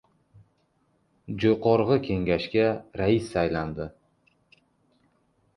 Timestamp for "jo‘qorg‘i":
1.43-1.99